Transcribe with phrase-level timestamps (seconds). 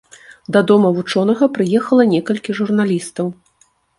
[0.55, 3.31] Да дома вучонага прыехала некалькі журналістаў.